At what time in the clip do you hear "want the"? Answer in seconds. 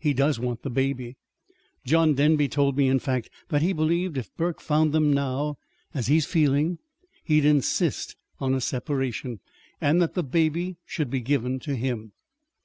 0.40-0.70